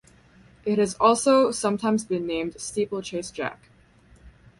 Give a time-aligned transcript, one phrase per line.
[0.65, 3.69] It has also sometimes been named Steeplechase Jack.